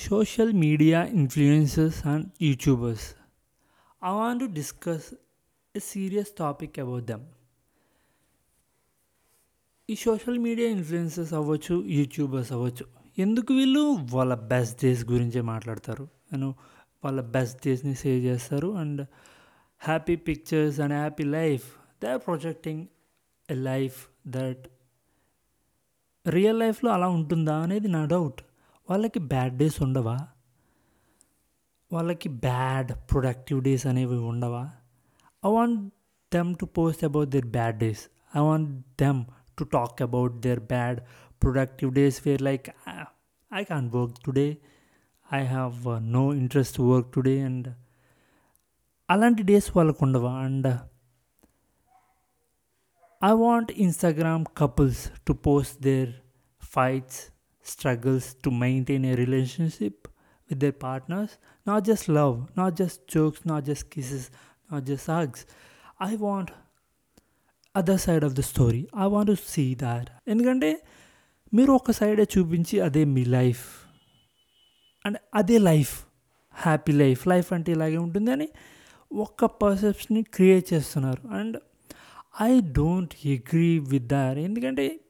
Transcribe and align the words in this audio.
social 0.00 0.52
media 0.54 1.08
influencers 1.12 2.04
and 2.04 2.30
YouTubers. 2.40 3.02
I 4.02 4.12
want 4.12 4.40
to 4.40 4.48
discuss 4.50 5.12
a 5.74 5.80
serious 5.82 6.30
topic 6.34 6.78
about 6.78 7.06
them. 7.06 7.22
ఈ 9.88 9.94
social 10.02 10.38
media 10.38 10.66
influencers 10.74 11.32
అవ్వచ్చు 11.38 11.76
YouTubers 11.96 12.50
అవ్వచ్చు 12.56 12.84
ఎందుకు 13.18 13.50
వీళ్ళు 13.54 13.82
వాళ్ళ 14.12 14.34
బెస్ట్ 14.52 14.76
డేస్ 14.84 15.02
గురించే 15.04 15.40
మాట్లాడతారు 15.50 16.04
నేను 16.32 16.48
వాళ్ళ 17.04 17.20
బెస్ట్ 17.36 17.58
డేస్ని 17.66 17.94
సేవ్ 18.02 18.20
చేస్తారు 18.28 18.68
and 18.82 19.00
happy 19.80 20.16
pictures 20.28 20.78
and 20.84 20.94
happy 21.00 21.26
life 21.38 21.66
they 22.02 22.08
are 22.14 22.22
projecting 22.28 22.82
a 23.48 23.56
life 23.70 23.98
that 24.36 24.62
real 26.26 26.60
లైఫ్లో 26.64 26.90
అలా 26.96 27.08
ఉంటుందా 27.18 27.56
అనేది 27.66 27.90
నా 27.96 28.04
డౌట్ 28.14 28.40
వాళ్ళకి 28.90 29.18
బ్యాడ్ 29.18 29.56
డేస్ 29.56 29.82
ఉండవా? 29.82 30.26
వాళ్ళకి 31.92 32.28
బ్యాడ్ 32.28 32.92
ప్రొడక్టివ్ 33.10 33.62
డేస్ 33.62 33.86
అనేవి 33.86 34.18
ఉండవా? 34.18 34.70
I 35.46 35.50
want 35.50 35.94
them 36.34 36.54
to 36.54 36.64
post 36.64 37.04
about 37.04 37.28
their 37.28 37.46
bad 37.46 37.78
days 37.78 38.02
I 38.36 38.40
want 38.40 38.86
them 39.00 39.24
to 39.58 39.64
talk 39.64 40.02
about 40.02 40.34
their 40.40 40.60
bad 40.60 41.00
productive 41.42 41.94
days 41.94 42.28
where 42.28 42.42
like 42.42 42.68
I 43.54 43.64
can 43.64 43.90
work 43.94 44.18
today 44.24 44.58
I 45.32 45.46
have 45.46 46.02
no 46.02 46.34
interest 46.34 46.76
to 46.76 46.82
work 46.82 47.12
today 47.12 47.40
and 47.42 47.68
అలాంటి 49.10 49.42
days 49.42 49.76
వాళ్ళకు 49.76 49.98
ఉండవా? 50.02 50.32
And 50.38 50.66
I 53.24 53.32
want 53.32 53.72
Instagram 53.72 54.44
couples 54.56 55.12
to 55.26 55.32
post 55.32 55.82
their 55.82 56.12
fights 56.62 57.20
struggles 57.62 58.34
to 58.34 58.50
maintain 58.50 59.04
a 59.04 59.14
relationship 59.14 60.08
with 60.50 60.60
their 60.60 60.72
partners 60.72 61.38
not 61.66 61.84
just 61.84 62.08
love 62.08 62.48
not 62.56 62.76
just 62.76 63.06
jokes 63.16 63.44
not 63.44 63.64
just 63.64 63.90
kisses 63.90 64.30
not 64.70 64.84
just 64.84 65.06
hugs 65.06 65.46
i 66.00 66.16
want 66.16 66.50
other 67.74 67.98
side 67.98 68.24
of 68.24 68.34
the 68.34 68.42
story 68.42 68.88
i 68.94 69.06
want 69.06 69.26
to 69.26 69.36
see 69.36 69.74
that 69.74 70.06
ఎందుకంటే 70.28 70.82
మీరు 71.54 71.72
ఒక 71.72 71.90
సైడే 71.90 72.24
చూపించి 72.38 72.80
అదే 72.80 73.04
మీ 73.04 73.24
life 73.24 73.64
and 75.06 75.18
అదే 75.34 75.58
life 75.58 76.04
happy 76.54 76.92
life 76.92 77.26
life 77.26 77.52
అంటే 77.52 77.72
ఇలాగే 77.72 77.96
ఉంటుంది 77.96 78.30
అని 78.30 78.48
ఒక్క 79.12 79.44
పర్సెప్షన్ని 79.44 80.22
క్రియేట్ 80.22 80.72
చేస్తున్నారు 80.72 81.28
and 81.28 81.56
I 82.40 82.60
don't 82.60 83.14
agree 83.26 83.78
with 83.78 84.06
that 84.06 84.38
ఎందుకంటే 84.38 85.00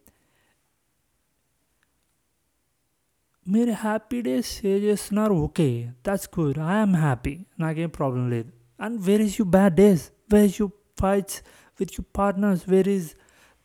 మీరు 3.50 3.72
హ్యాపీ 3.82 4.18
డేస్ 4.22 4.48
షేర్ 4.56 4.82
చేస్తున్నారు 4.84 5.34
okay 5.44 5.68
that's 6.06 6.28
good 6.38 6.58
I'm 6.72 6.94
happy 6.96 7.34
నాకేం 7.60 7.90
ప్రాబ్లం 7.98 8.24
లేదు 8.34 8.50
and 8.80 8.98
where 9.00 9.22
is 9.22 9.36
you 9.40 9.46
bad 9.56 9.74
days 9.76 10.04
where 10.32 10.44
is 10.44 10.58
you 10.60 10.66
fights 11.00 11.38
with 11.80 11.92
you 11.96 12.02
partners 12.18 12.62
where 12.68 12.88
is 12.88 13.08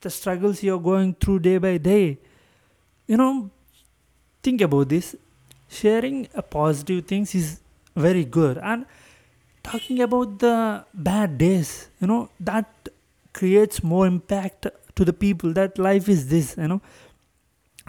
the 0.03 0.11
struggles 0.17 0.61
you 0.65 0.71
are 0.75 0.83
going 0.83 1.13
through 1.23 1.35
day 1.47 1.53
by 1.59 1.75
day 1.89 1.97
you know 3.09 3.27
think 4.43 4.63
about 4.63 4.89
this 4.89 5.09
sharing 5.79 6.23
positive 6.55 7.01
things 7.09 7.33
is 7.35 7.51
very 7.95 8.25
good 8.37 8.57
and 8.71 8.83
talking 9.65 10.01
about 10.01 10.31
the 10.43 10.49
bad 11.09 11.33
days 11.37 11.73
you know 12.03 12.17
that 12.43 12.73
creates 13.35 13.81
more 13.85 14.05
impact 14.09 14.67
to 14.97 15.03
the 15.03 15.13
people 15.23 15.49
that 15.53 15.75
life 15.79 16.05
is 16.09 16.23
this 16.27 16.51
you know 16.59 16.77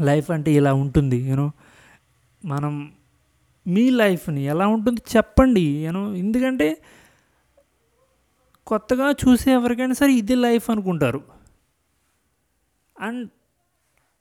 life 0.03 0.29
అంటే 0.31 0.51
ఇలా 0.53 0.73
ఉంటుంది 0.75 1.19
you know 1.29 1.47
మనం 2.45 2.93
మీ 3.67 3.91
లైఫ్ని 3.91 4.45
ఎలా 4.45 4.67
ఉంటుంది 4.67 5.03
చెప్పండి. 5.17 5.87
You know 5.87 6.15
ఎందుకంటే 6.15 6.83
కొత్తగా 8.67 9.11
చూసే 9.11 9.53
ఎవరికైనా 9.53 9.95
సరే 9.95 10.13
ఇది 10.13 10.35
లైఫ్ 10.35 10.71
అనుకుంటారు. 10.71 11.25
అండ్ 13.01 13.31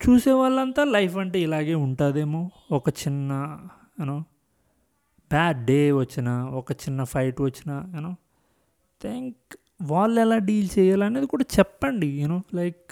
చూసే 0.09 0.31
వాళ్ళంతా 0.31 0.83
లైఫ్ 0.83 1.17
అంటే 1.17 1.41
ఇలాగే 1.41 1.75
ఉంటుందేమో. 1.75 2.51
ఒక 2.71 2.89
చిన్న 2.89 3.59
యూనో 3.99 4.19
బ్యాడ్ 5.31 5.65
డే 5.65 5.91
వచ్చిన 5.91 6.29
ఒక 6.29 6.71
చిన్న 6.71 7.03
ఫైట్ 7.03 7.41
వచ్చిన 7.41 7.91
యూనో 7.95 8.15
థింక్ 9.01 9.55
వాళ్ళు 9.81 10.21
ఎలా 10.21 10.37
డీల్ 10.37 10.69
చేయాలనేది 10.79 11.25
కూడా 11.25 11.45
చెప్పండి. 11.59 12.07
యూనో 12.07 12.41
లైక్ 12.53 12.91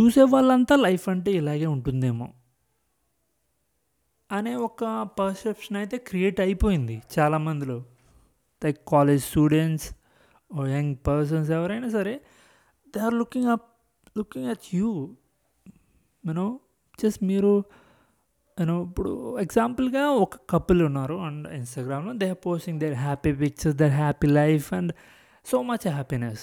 చూసే 0.00 0.22
వాళ్ళంతా 0.22 0.76
లైఫ్ 0.76 1.08
అంటే 1.08 1.32
ఇలాగే 1.32 1.66
ఉంటుందేమో. 1.66 2.32
అనే 4.32 4.54
ఒక 4.54 5.08
పర్సెప్షన్ 5.18 5.76
అయితే 5.76 5.96
క్రియేట్ 5.96 6.40
అయిపోయింది 6.40 7.02
చాలామందిలో. 7.18 7.84
Like 8.64 8.78
college 8.88 9.22
students 9.24 9.94
young 10.68 10.96
persons 11.06 11.50
ఎవరైనా 11.50 11.88
సరే 11.88 12.20
they 12.96 13.00
are 13.00 13.14
looking 13.14 13.46
up 13.46 13.68
looking 14.18 14.46
at 14.46 14.74
you 14.74 15.16
you know 16.26 16.60
just 17.02 17.24
మీరు 17.24 17.64
యూనో 18.60 18.82
ఇప్పుడు 18.82 19.38
ఎగ్జాంపుల్గా 19.38 20.10
ఒక 20.10 20.36
కపుల్ 20.50 20.82
ఉన్నారు 20.82 21.14
అండ్ 21.14 21.48
ఇన్స్టాగ్రామ్లో 21.48 22.12
they 22.12 22.28
are 22.28 22.46
posting 22.46 22.80
their 22.80 22.94
happy 22.94 23.32
pictures 23.32 23.78
their 23.78 23.90
happy 23.90 24.26
life 24.26 24.74
and 24.74 24.92
so 25.46 25.62
much 25.62 25.88
happiness 25.88 26.40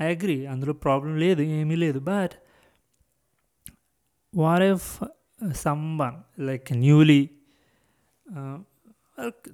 I 0.00 0.14
agree 0.14 0.46
అందులో 0.46 0.72
problem 0.72 1.16
లేదు 1.16 1.42
ఏమీ 1.42 1.76
లేదు 1.76 1.98
but 1.98 2.30
what 4.36 4.62
if 4.62 5.02
someone 5.42 6.14
like 6.38 6.72
newly 6.72 7.30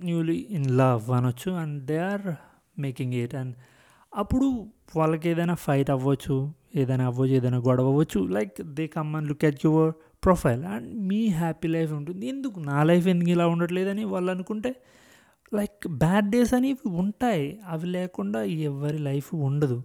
newly 0.05 0.47
in 0.51 0.71
love 0.71 1.11
అనొచ్చు 1.11 1.53
and 1.53 1.85
they 1.85 1.99
are 1.99 2.35
making 2.81 3.15
it 3.15 3.35
and 3.35 3.57
అప్పుడు 4.15 4.67
వాళ్ళకి 4.97 5.29
ఏదైనా 5.29 5.55
fight 5.55 5.91
అవ్వచ్చు 5.91 6.53
ఏదైనా 6.75 7.07
అవ్వచ్చు 7.07 7.33
ఏదైనా 7.33 7.59
గొడవ 7.59 7.87
అవ్వచ్చు 7.87 8.27
like 8.27 8.63
they 8.63 8.87
come 8.87 9.17
and 9.17 9.29
look 9.29 9.45
at 9.45 9.59
your 9.65 9.93
profile 10.25 10.65
and 10.65 11.09
me 11.09 11.27
happy 11.27 11.69
life 11.69 11.93
ఉంటుంది. 11.93 12.29
ఎందుకు? 12.29 12.61
నా 12.61 12.83
లైఫ్ 12.83 13.07
ఎందుకు 13.07 13.31
ఇలా 13.31 13.47
ఉండట్లేదని 13.47 14.05
వాళ్ళు 14.05 14.31
అనుకుంటే 14.31 14.75
లైక్ 15.55 15.89
బ్యాడ్ 15.89 16.31
డేస్ 16.31 16.55
అనేవి 16.55 16.89
ఉంటాయి. 16.89 17.61
అవి 17.67 17.87
లేకుండా 17.87 18.43
ఎవరి 18.43 18.99
లైఫ్ 18.99 19.35
ఉండదు. 19.35 19.83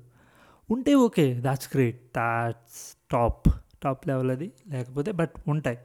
ఉంటే 0.70 0.94
okay 0.94 1.34
that's 1.34 1.70
great 1.76 2.02
that's 2.18 2.98
top 3.12 3.48
top 3.84 4.08
level 4.08 4.32
అది 4.32 4.52
లేకపోతే 4.68 5.12
బట్ 5.12 5.36
ఉంటాయి. 5.48 5.78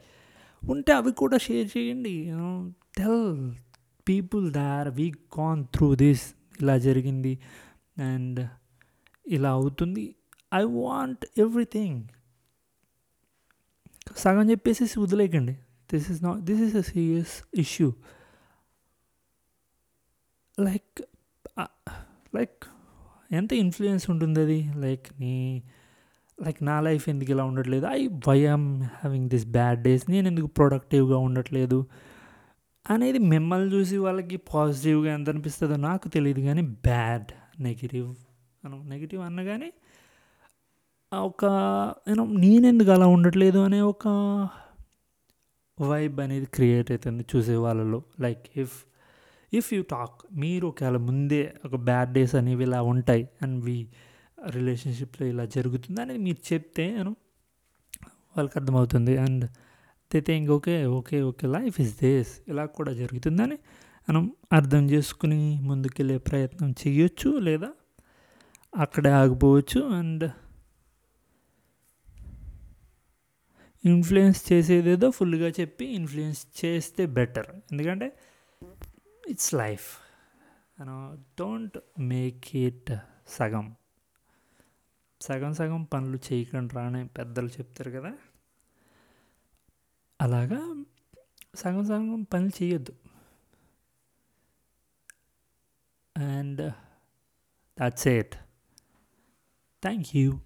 ఉంటే 0.63 0.93
అవి 0.93 1.13
కూడా 1.13 1.39
షేర్ 1.39 1.69
చేయండి. 1.79 2.15
Tell 2.97 3.53
people 4.09 4.53
that 4.53 4.89
we 4.89 5.07
can 5.33 5.65
through 5.75 5.95
this 5.95 6.25
ఇలా 6.61 6.79
జరిగింది 6.79 7.39
అండ్ 7.99 8.41
ఇలా 9.27 9.51
అవుతుంది. 9.51 10.05
ఐ 10.55 10.63
వాంట్ 10.63 11.25
ఎవ్రీథింగ్ 11.39 12.03
సగం 14.17 14.51
చెప్పేసి 14.51 15.01
వదిలేకండి 15.01 15.53
this 15.93 16.11
is 16.11 16.23
not 16.25 16.41
this 16.49 16.61
is 16.61 16.77
a 16.77 16.81
serious 16.81 17.35
issue 17.55 17.89
like 20.61 21.03
like 22.37 22.65
ఎంత 23.33 23.53
ఇన్ఫ్లుయెన్స్ 23.53 24.05
ఉంటుంది 24.11 24.41
అది? 24.41 24.61
లైక్ 24.79 25.07
నీ 25.21 25.63
లైక్ 26.41 26.63
నా 26.63 26.81
లైఫ్ 26.81 27.09
ఎందుకు 27.09 27.31
ఇలా 27.31 27.45
ఉండట్లేదు? 27.45 27.87
I 27.87 28.07
why 28.29 28.47
am 28.47 28.83
having 28.83 29.29
this 29.29 29.47
bad 29.47 29.83
days 29.83 30.11
నేను 30.11 30.27
ఎందుకు 30.29 30.47
ప్రొడక్టివ్గా 30.47 31.17
ఉండట్లేదు? 31.17 31.87
అనేది 32.91 33.19
మిమ్మల్ని 33.19 33.75
చూసి 33.75 33.97
వాళ్ళకి 33.97 34.37
పాజిటివ్గా 34.37 35.15
ఎంత 35.15 35.29
అనిపిస్తుందో 35.29 35.77
నాకు 35.77 36.09
తెలియదు 36.09 36.41
కానీ 36.41 36.63
బ్యాడ్ 36.63 37.63
నెగిటివ్ 37.63 38.15
అను 38.65 38.83
నెగిటివ్ 38.83 39.23
అన్నగానే 39.23 39.73
ఒక 41.13 41.45
నేను 42.09 42.25
నేనెందుకు 42.25 42.91
అలా 42.91 43.07
ఉండట్లేదు 43.07 43.59
అనే 43.59 43.81
ఒక 43.81 44.09
వైబ్ 45.81 46.21
అనేది 46.21 46.47
క్రియేట్ 46.47 46.91
అవుతుంది 46.91 47.25
చూసే 47.37 47.57
వాళ్ళలో. 47.57 48.03
Like 48.21 48.43
if 48.57 48.85
if 49.53 49.75
you 49.75 49.83
talk 49.83 50.15
మీరు 50.33 50.67
ఒకవేళ 50.67 50.97
ముందే 50.97 51.55
ఒక 51.65 51.77
బ్యాడ్ 51.77 52.13
డేస్ 52.13 52.35
అనేవి 52.35 52.65
ఇలా 52.65 52.83
ఉంటాయి 52.83 53.29
అండ్ 53.43 53.65
వీ 53.65 53.87
రిలేషన్షిప్లో 54.51 55.27
ఇలా 55.27 55.45
జరుగుతుంది 55.45 56.01
అనేది 56.01 56.19
మీరు 56.19 56.53
చెప్తే 56.53 56.91
నేను 56.97 57.17
వాళ్ళకి 58.37 58.59
అర్థమవుతుంది. 58.59 59.17
And 59.17 59.45
they 60.15 60.21
think 60.21 60.51
okay 60.51 60.87
okay 60.87 61.23
okay 61.23 61.47
life 61.47 61.81
is 61.81 62.01
this 62.01 62.41
ఇలా 62.49 62.67
కూడా 62.67 62.93
జరుగుతుందని 62.93 63.59
మనం 64.09 64.33
అర్థం 64.53 64.91
చేసుకుని 64.91 65.61
ముందుకెళ్ళే 65.61 66.19
ప్రయత్నం 66.19 66.75
చేయొచ్చు 66.83 67.39
లేదా 67.39 67.71
అక్కడే 68.77 69.11
ఆగిపోవచ్చు. 69.11 69.81
అండ్ 69.81 70.31
ఇన్ఫ్లుయెన్స్ 73.85 74.53
చేసేదేదో 74.53 75.11
ఫుల్గా 75.11 75.49
చెప్పి 75.61 75.85
ఇన్ఫ్లుయెన్స్ 75.85 76.65
చేస్తే 76.65 77.07
బెటర్. 77.07 77.47
ఎందుకంటే 77.73 78.17
it's 79.29 79.55
life. 79.55 79.89
Don't 81.39 81.79
make 81.99 82.57
it 82.57 82.93
సగం. 83.29 83.75
సగం 85.23 85.55
సగం 85.55 85.83
పనులు 85.83 86.19
చేయకండి 86.33 86.75
రాని 86.75 87.09
పెద్దలు 87.09 87.49
చెప్తారు 87.49 87.91
కదా. 87.91 88.19
అలాగా 90.21 90.85
సగం 91.55 91.85
సగం 91.85 92.23
పనులు 92.23 92.63
చేయొద్దు. 92.63 92.93
And 96.17 96.73
that's 97.81 98.07
it. 98.07 98.35
Thank 99.83 100.17
you. 100.17 100.41